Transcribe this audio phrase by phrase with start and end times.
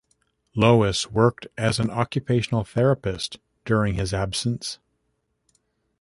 [0.55, 4.79] Lois worked as an occupational therapist during his absence.